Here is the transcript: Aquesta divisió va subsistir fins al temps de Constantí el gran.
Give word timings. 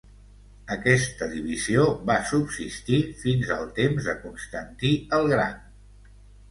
Aquesta 0.75 1.27
divisió 1.33 1.85
va 2.11 2.17
subsistir 2.31 3.03
fins 3.23 3.55
al 3.59 3.71
temps 3.83 4.09
de 4.11 4.19
Constantí 4.27 4.97
el 5.21 5.33
gran. 5.37 5.67